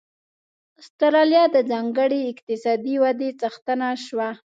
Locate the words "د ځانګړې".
1.55-2.21